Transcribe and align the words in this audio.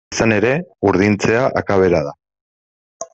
Izan 0.15 0.31
ere, 0.35 0.53
urdintzea 0.91 1.43
akabera 1.63 2.03
da. 2.09 2.17